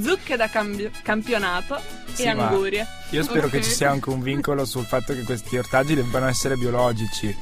[0.00, 1.80] zucche da cambio- campionato
[2.12, 2.86] Sì, e angurie.
[3.10, 3.52] Io spero Ok.
[3.52, 7.36] che ci sia anche un vincolo sul fatto che questi ortaggi debbano essere biologici.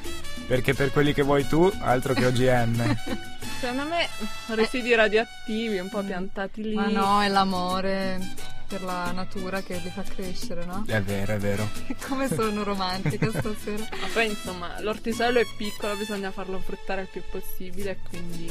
[0.48, 2.96] Perché per quelli che vuoi tu, altro che OGM.
[3.60, 4.08] Secondo me
[4.54, 6.74] residui radioattivi un po' piantati lì.
[6.74, 8.18] Ma no, è l'amore
[8.66, 10.84] per la natura che li fa crescere, no?
[10.86, 11.68] è vero, è vero.
[12.06, 13.86] Come sono romantica stasera.
[13.90, 18.50] Ma poi insomma l'orticello è piccolo, bisogna farlo fruttare il più possibile, quindi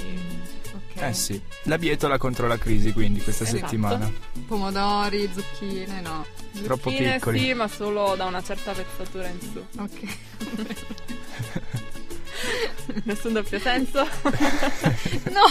[0.77, 1.01] Ok.
[1.01, 1.41] Eh sì.
[1.63, 3.59] La bietola contro la crisi, quindi, questa Esatto.
[3.59, 4.11] settimana.
[4.45, 6.25] Pomodori, zucchine, no.
[6.63, 7.39] Troppo zucchine piccoli.
[7.39, 9.65] sì, ma solo da una certa pezzatura in su.
[9.77, 11.05] Ok.
[13.03, 14.05] Nessun doppio senso?
[15.31, 15.43] No!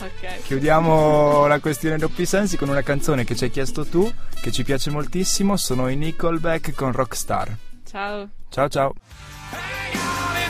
[0.00, 0.42] ok.
[0.44, 4.64] Chiudiamo la questione doppi sensi con una canzone che ci hai chiesto tu, che ci
[4.64, 5.56] piace moltissimo.
[5.56, 7.56] Sono i Nickelback con Rockstar.
[7.88, 8.28] Ciao.
[8.50, 8.94] Ciao ciao.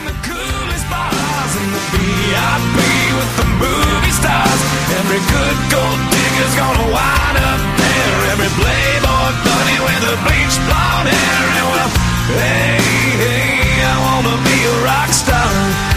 [0.03, 2.77] in the coolest bars in the VIP
[3.15, 4.59] with the movie stars.
[4.99, 8.17] Every good gold digger's gonna wind up there.
[8.35, 11.43] Every playboy bunny with a bleached blonde hair.
[11.55, 11.91] And well,
[12.35, 12.83] hey,
[13.23, 15.92] hey, I wanna be a rock star.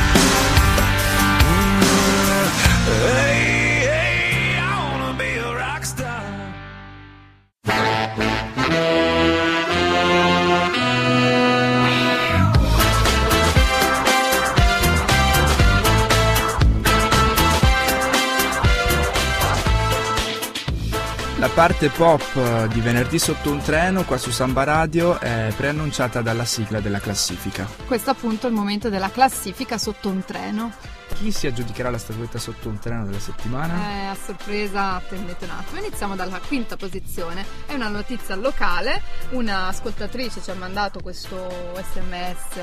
[21.57, 26.45] Parte pop eh, di venerdì sotto un treno qua su Samba Radio è preannunciata dalla
[26.45, 27.67] sigla della classifica.
[27.87, 30.71] Questo appunto è il momento della classifica sotto un treno.
[31.15, 33.73] Chi si aggiudicherà la statuetta sotto un treno della settimana?
[33.91, 35.81] Eh, a sorpresa, attendete un attimo.
[35.81, 37.43] Iniziamo dalla quinta posizione.
[37.65, 39.01] È una notizia locale.
[39.31, 42.57] Una ascoltatrice ci ha mandato questo sms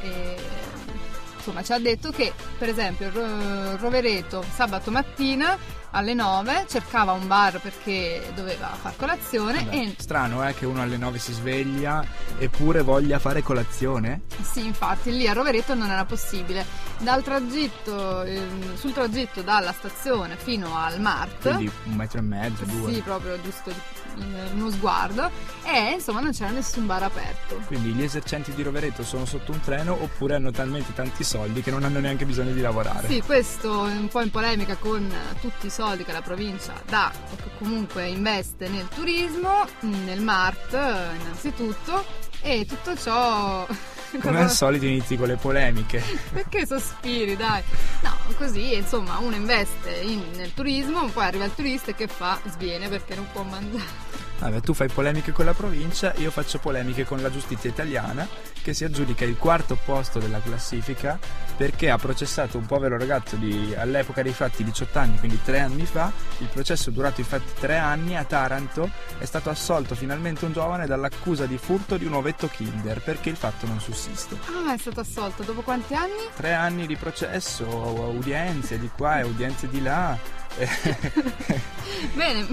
[0.00, 0.36] e
[1.36, 3.10] insomma ci ha detto che per esempio
[3.76, 5.58] Rovereto sabato mattina
[5.92, 10.82] alle 9 cercava un bar perché doveva far colazione Vabbè, e Strano è che uno
[10.82, 12.04] alle 9 si sveglia
[12.38, 14.22] eppure voglia fare colazione?
[14.42, 16.64] Sì, infatti lì a Rovereto non era possibile.
[16.98, 22.64] Dal tragitto, ehm, sul tragitto dalla stazione fino al Mart, Quindi un metro e mezzo,
[22.64, 22.92] due.
[22.92, 23.74] sì, proprio giusto eh,
[24.52, 25.30] uno sguardo,
[25.64, 27.60] e insomma non c'era nessun bar aperto.
[27.66, 31.70] Quindi gli esercenti di Rovereto sono sotto un treno oppure hanno talmente tanti soldi che
[31.70, 33.08] non hanno neanche bisogno di lavorare.
[33.08, 36.72] Sì, questo è un po' in polemica con eh, tutti i soldi che la provincia
[36.86, 42.04] dà o che comunque investe nel turismo, nel Mart eh, innanzitutto,
[42.40, 43.66] e tutto ciò...
[44.20, 46.02] Come al solito inizi con le polemiche.
[46.32, 47.62] Perché sospiri, dai?
[48.36, 52.40] Così insomma uno investe in- nel turismo, poi arriva il turista e che fa?
[52.46, 54.09] Sviene perché non può mangiare.
[54.40, 58.26] Vabbè, tu fai polemiche con la provincia, io faccio polemiche con la giustizia italiana
[58.62, 61.18] che si aggiudica il quarto posto della classifica
[61.58, 65.84] perché ha processato un povero ragazzo di all'epoca dei fatti 18 anni, quindi tre anni
[65.84, 66.10] fa.
[66.38, 68.90] Il processo è durato infatti tre anni a Taranto.
[69.18, 73.36] È stato assolto finalmente un giovane dall'accusa di furto di un ovetto Kinder perché il
[73.36, 74.38] fatto non sussiste.
[74.46, 76.28] Ah, è stato assolto dopo quanti anni?
[76.34, 80.16] Tre anni di processo, udienze di qua e udienze di là.
[82.14, 82.46] Bene,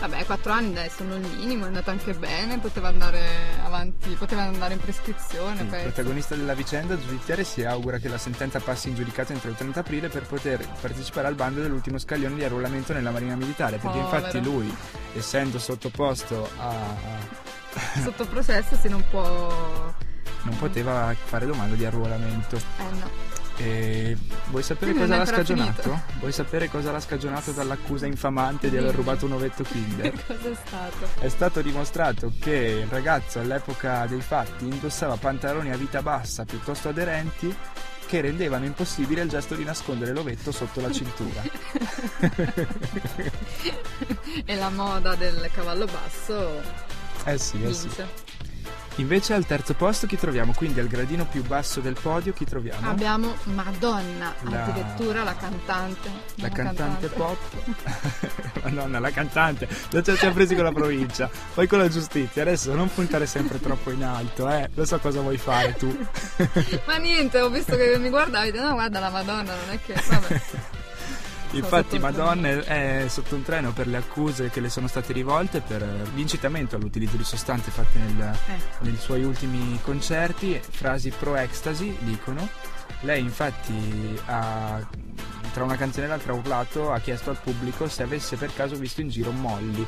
[0.00, 3.20] vabbè, quattro anni dai, sono il minimo, è andato anche bene, poteva andare
[3.62, 5.62] avanti, poteva andare in prescrizione.
[5.62, 5.92] Il penso.
[5.92, 9.80] protagonista della vicenda giudiziaria si augura che la sentenza passi in giudicato entro il 30
[9.80, 14.16] aprile per poter partecipare al bando dell'ultimo scaglione di arruolamento nella Marina Militare, perché Povero.
[14.16, 14.74] infatti lui,
[15.14, 17.36] essendo sottoposto a...
[18.02, 19.92] Sotto processo si non può...
[20.42, 22.56] non poteva fare domanda di arruolamento.
[22.56, 23.28] Eh no.
[23.60, 24.16] E
[24.50, 25.82] vuoi sapere Quindi cosa l'ha scagionato?
[25.82, 26.02] finito.
[26.20, 30.12] Vuoi sapere cosa l'ha scagionato dall'accusa infamante di aver rubato un ovetto Kinder?
[30.26, 31.08] Cosa è stato?
[31.18, 36.88] È stato dimostrato che il ragazzo all'epoca dei fatti indossava pantaloni a vita bassa piuttosto
[36.88, 37.52] aderenti
[38.06, 41.42] che rendevano impossibile il gesto di nascondere l'ovetto sotto la cintura.
[44.46, 46.60] e la moda del cavallo basso
[47.24, 47.88] Eh sì, eh sì.
[48.98, 50.52] Invece al terzo posto chi troviamo?
[50.52, 52.90] Quindi al gradino più basso del podio chi troviamo?
[52.90, 56.10] Abbiamo Madonna, La- addirittura la cantante.
[56.34, 57.38] La Una cantante pop.
[58.64, 59.68] Madonna, la cantante.
[59.88, 61.30] Già ci siamo presi con la provincia.
[61.54, 62.42] Poi con la giustizia.
[62.42, 64.68] Adesso non puntare sempre troppo in alto, eh.
[64.74, 65.96] Lo so cosa vuoi fare tu.
[66.86, 69.94] Ma niente, ho visto che mi guardavi, no guarda la Madonna, non è che...
[69.94, 70.40] Vabbè.
[71.52, 75.82] Infatti Madonna è sotto un treno per le accuse che le sono state rivolte per
[76.14, 78.84] l'incitamento all'utilizzo di sostanze fatte nel- Ecco.
[78.84, 82.48] nei suoi ultimi concerti, frasi pro ecstasy dicono.
[83.00, 84.86] Lei infatti ha,
[85.52, 88.76] tra una canzone e l'altra ha urlato, ha chiesto al pubblico se avesse per caso
[88.76, 89.86] visto in giro Molly,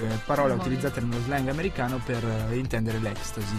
[0.00, 0.60] eh, parola Molly.
[0.60, 3.56] utilizzata nello slang americano per intendere l'ecstasy.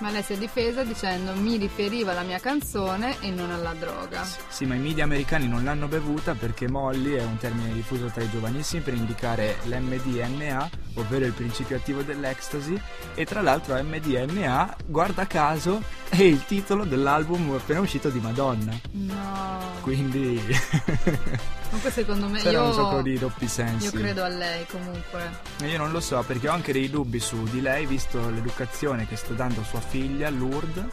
[0.00, 4.26] Ma lei si è difesa dicendo mi riferiva alla mia canzone e non alla droga.
[4.48, 8.22] Sì, ma i media americani non l'hanno bevuta perché Molly è un termine diffuso tra
[8.22, 12.80] i giovanissimi per indicare l'MDMA, ovvero il principio attivo dell'ecstasy,
[13.14, 18.72] e tra l'altro MDMA, guarda caso, è il titolo dell'album appena uscito di Madonna.
[18.92, 19.58] No.
[19.82, 20.40] Quindi
[21.70, 23.84] Comunque secondo me c'era io, un sacco di doppi sensi.
[23.86, 25.30] io credo a lei comunque.
[25.64, 29.14] Io non lo so perché ho anche dei dubbi su di lei, visto l'educazione che
[29.16, 30.84] sta dando a sua figlia Lourdes.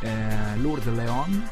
[0.00, 1.50] eh, Lourdes Leon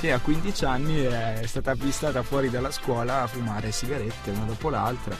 [0.00, 4.70] che a 15 anni è stata avvistata fuori dalla scuola a fumare sigarette una dopo
[4.70, 5.14] l'altra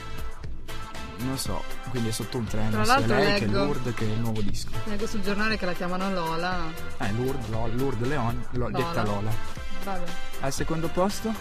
[1.19, 4.11] non so quindi è sotto un treno Tra l'altro lei che leggo- Lourdes che è
[4.11, 6.57] il nuovo disco Leggo sul giornale che la chiamano Lola.
[6.97, 8.77] eh Lourdes, Lo- Lourdes Leon Lo- Lola.
[8.77, 9.31] detta Lola
[9.85, 10.11] Vabbè.
[10.41, 11.33] al secondo posto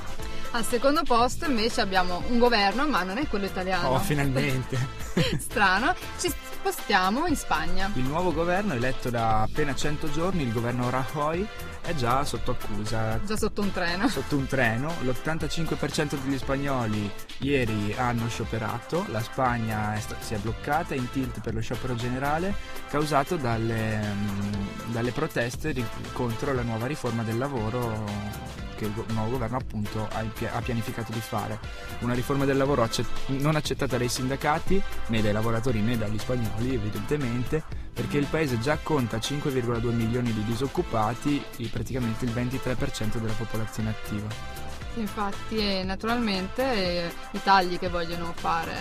[0.55, 3.89] Al secondo posto invece abbiamo un governo, ma non è quello italiano.
[3.89, 4.77] oh finalmente
[5.41, 5.95] Strano.
[6.19, 7.91] Ci spostiamo in Spagna.
[7.95, 11.47] Il nuovo governo, eletto da appena 100 giorni, il governo Rajoy,
[11.81, 13.19] è già sotto accusa.
[13.25, 14.09] Già sotto un treno.
[14.09, 20.37] Sotto un treno, l'85% degli spagnoli ieri hanno scioperato, la Spagna è sta- si è
[20.37, 22.55] bloccata in tilt per lo sciopero generale
[22.91, 29.31] causato dalle, mm, dalle proteste di- contro la nuova riforma del lavoro che il nuovo
[29.31, 31.59] governo appunto ha, pi- ha pianificato di fare.
[32.01, 36.75] Una riforma del lavoro accet- non accettata dai sindacati né dai lavoratori né dagli spagnoli
[36.75, 43.91] evidentemente perché il paese già conta 5,2 milioni di disoccupati praticamente il 23% della popolazione
[43.91, 44.61] attiva.
[44.95, 48.75] Infatti, naturalmente eh, i tagli che vogliono fare,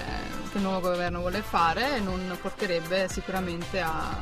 [0.52, 4.18] che il nuovo governo vuole fare, non porterebbe sicuramente a,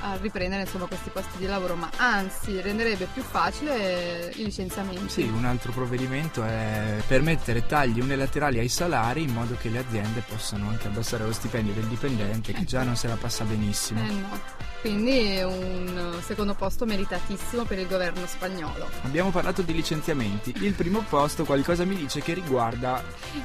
[0.00, 5.08] a riprendere insomma, questi posti di lavoro, ma anzi renderebbe più facile i licenziamenti.
[5.08, 10.22] Sì, un altro provvedimento è permettere tagli unilaterali ai salari in modo che le aziende
[10.28, 14.00] possano anche abbassare lo stipendio del dipendente che già non se la passa benissimo.
[14.00, 14.66] Eh no.
[14.80, 18.88] Quindi è un secondo posto meritatissimo per il governo spagnolo.
[19.02, 20.54] Abbiamo parlato di licenziamenti.
[20.60, 23.02] Il primo posto qualcosa mi dice che riguarda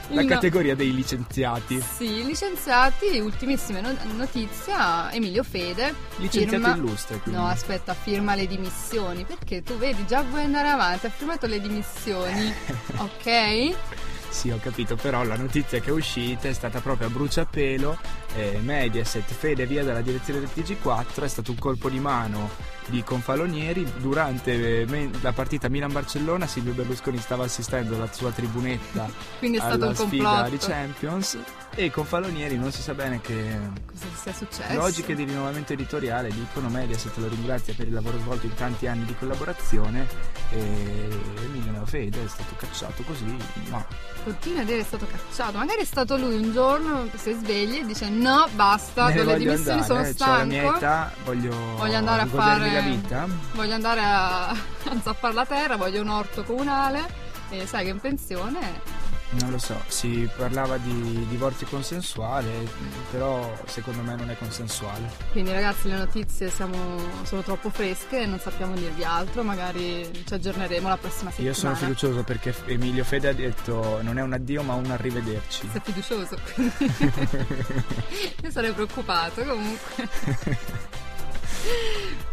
[0.10, 1.82] la no- categoria dei licenziati.
[1.82, 5.94] Sì, licenziati, ultimissime no- notizia, Emilio Fede.
[6.18, 7.40] Licenziati firma- illustre, quindi.
[7.40, 9.24] No, aspetta, firma le dimissioni.
[9.24, 12.54] Perché tu vedi, già vuoi andare avanti, ha firmato le dimissioni.
[12.98, 13.76] ok?
[14.34, 17.98] Sì, ho capito, però la notizia che è uscita è stata proprio a bruciapelo.
[18.36, 22.50] Eh, Mediaset, Fede via dalla direzione del TG4, è stato un colpo di mano
[22.88, 29.58] di Confalonieri durante eh, la partita Milan-Barcellona Silvio Berlusconi stava assistendo alla sua tribunetta Quindi
[29.58, 30.50] è stato alla un sfida complotto.
[30.50, 31.38] di Champions
[31.76, 33.58] e Confalonieri non si sa bene che
[33.92, 34.74] Cosa sia successo?
[34.78, 39.06] logiche di rinnovamento editoriale dicono Mediaset lo ringrazia per il lavoro svolto in tanti anni
[39.06, 40.08] di collaborazione
[40.52, 40.60] e
[41.46, 43.36] Emilio Neofede è stato cacciato così
[43.70, 45.58] ma Continua a dire è stato cacciato.
[45.58, 49.24] Magari è stato lui un giorno si sveglia e dice no, basta, me ne do
[49.32, 50.78] le voglio dimissioni, andare, sono eh, c'ho la mia stanco.
[50.78, 54.58] età voglio, Voglio andare a fare la vita Voglio andare a, a
[55.02, 58.82] zappare la terra, voglio un orto comunale e sai che in pensione
[59.40, 62.68] Non lo so, si parlava di divorzio consensuale,
[63.10, 65.10] però secondo me non è consensuale.
[65.32, 70.34] Quindi ragazzi le notizie siamo- sono troppo fresche e non sappiamo dirvi altro, magari ci
[70.34, 71.54] aggiorneremo la prossima settimana.
[71.54, 75.68] Io sono fiducioso perché Emilio Fede ha detto non è un addio ma un arrivederci.
[75.72, 76.74] Sei fiducioso, quindi
[78.44, 80.10] io sarei preoccupato comunque.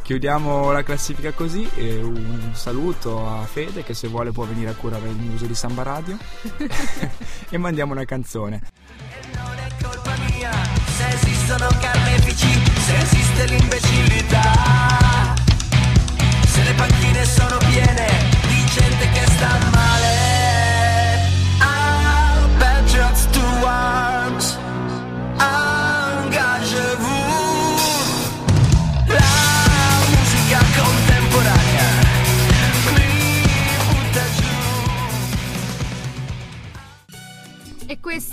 [0.03, 4.75] Chiudiamo la classifica così e un saluto a Fede che se vuole può venire a
[4.75, 6.17] curare il muso di Samba Radio
[7.49, 8.61] e mandiamo una canzone.
[9.35, 10.51] Non è colpa mia
[10.97, 15.35] se esistono carnefici, se esiste l'imbecillità.
[16.47, 18.10] Se le panchine sono piene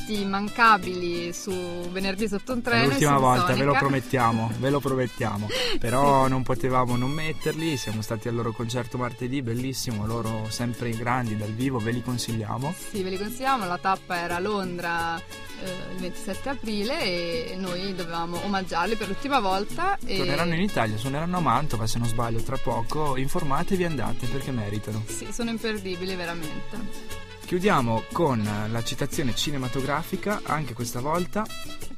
[0.07, 1.51] Questi immancabili su
[1.91, 2.85] venerdì sotto un treno.
[2.87, 5.47] l'ultima volta, ve lo promettiamo, ve lo promettiamo.
[5.79, 11.35] Però non potevamo non metterli, siamo stati al loro concerto martedì, bellissimo, loro sempre grandi
[11.35, 12.73] dal vivo, ve li consigliamo.
[12.89, 17.93] Sì, ve li consigliamo, la tappa era a Londra eh, il 27 aprile e noi
[17.93, 19.97] dovevamo omaggiarli per l'ultima volta.
[20.05, 20.15] E...
[20.15, 24.51] Torneranno in Italia, suoneranno a Mantova se non sbaglio tra poco, informatevi e andate perché
[24.51, 25.03] meritano.
[25.05, 27.16] Sì, sono imperdibili veramente.
[27.47, 31.45] Chiudiamo con la citazione cinematografica, anche questa volta,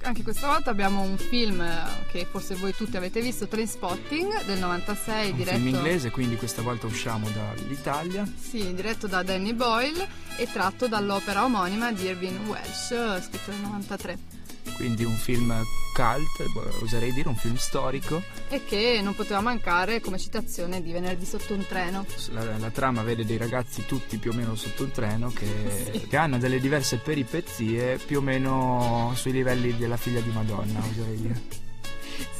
[0.03, 4.59] Anche questa volta abbiamo un film eh, che forse voi tutti avete visto, Trainspotting del
[4.59, 8.31] 96, un diretto, film inglese, quindi questa volta usciamo dall'Italia.
[8.39, 13.61] sì, diretto da Danny Boyle e tratto dall'opera omonima di Irving Welsh, eh, scritto nel
[13.61, 14.38] 93.
[14.75, 15.53] Quindi un film
[15.93, 18.21] cult, oserei dire un film storico.
[18.49, 22.05] E che non poteva mancare come citazione di Venerdì sotto un treno.
[22.31, 26.07] La, la trama vede dei ragazzi tutti più o meno sotto un treno che, Sì.
[26.07, 31.15] che hanno delle diverse peripezie più o meno sui livelli della figlia di Madonna, oserei
[31.21, 31.67] dire.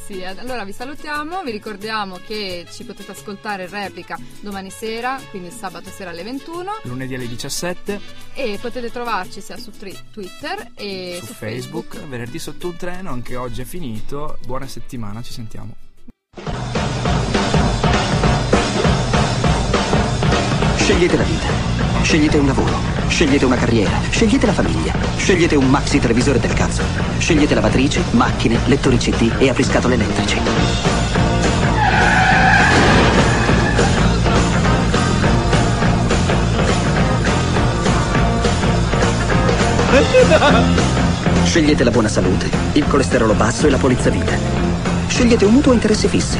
[0.06, 5.50] Sì, allora vi salutiamo, vi ricordiamo che ci potete ascoltare in replica domani sera, quindi
[5.50, 8.00] sabato sera alle 21 Lunedì alle 17
[8.34, 13.10] e potete trovarci sia su tri- Twitter e su, su, Facebook, venerdì sotto un treno,
[13.10, 14.38] anche oggi è finito.
[14.44, 15.76] Buona settimana, ci sentiamo.
[20.76, 21.48] Scegliete la vita,
[22.02, 22.74] scegliete un lavoro,
[23.08, 26.82] scegliete una carriera, scegliete la famiglia, scegliete un maxi televisore del cazzo,
[27.18, 30.38] scegliete lavatrici, macchine, lettori CD e apriscatole elettrici.
[41.44, 44.36] Scegliete la buona salute, il colesterolo basso e la polizza vita.
[45.08, 46.38] Scegliete un mutuo a interessi fissi.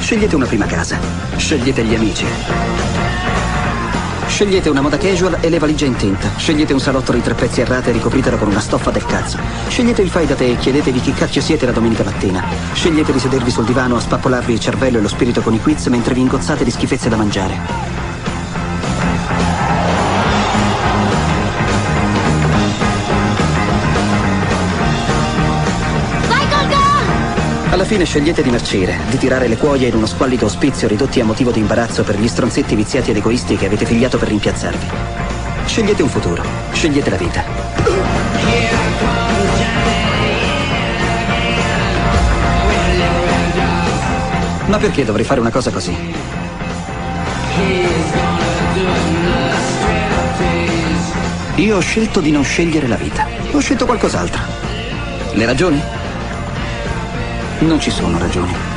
[0.00, 0.98] Scegliete una prima casa.
[1.36, 2.24] Scegliete gli amici.
[4.38, 6.30] Scegliete una moda casual e le valigie in tinta.
[6.36, 9.36] Scegliete un salotto di tre pezzi a rate e ricopritelo con una stoffa del cazzo.
[9.66, 12.44] Scegliete il fai da te e chiedetevi chi cacchio siete la domenica mattina.
[12.72, 15.86] Scegliete di sedervi sul divano a spappolarvi il cervello e lo spirito con i quiz
[15.86, 17.97] mentre vi ingozzate di schifezze da mangiare.
[27.78, 31.24] Alla fine scegliete di marcire, di tirare le cuoia in uno squallido ospizio ridotti a
[31.24, 34.86] motivo di imbarazzo per gli stronzetti viziati ed egoisti che avete figliato per rimpiazzarvi.
[35.64, 37.44] Scegliete un futuro, scegliete la vita.
[44.66, 45.96] Ma perché dovrei fare una cosa così?
[51.54, 53.24] Io ho scelto di non scegliere la vita.
[53.52, 54.42] Ho scelto qualcos'altro.
[55.34, 55.97] Le ragioni?
[57.60, 58.67] Non ci sono ragioni.